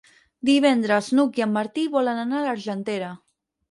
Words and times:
Divendres 0.49 1.11
n'Hug 1.19 1.39
i 1.43 1.47
en 1.49 1.55
Martí 1.61 1.87
volen 2.01 2.25
anar 2.27 2.43
a 2.43 2.45
l'Argentera. 2.51 3.17